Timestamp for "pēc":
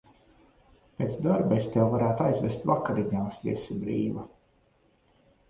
1.01-1.19